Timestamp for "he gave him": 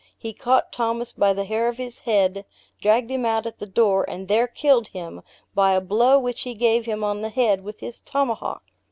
6.41-7.03